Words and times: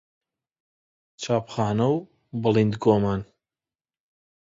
چاپخانە 1.21 1.87
و 1.97 1.97
بڵیندگۆمان 2.41 3.21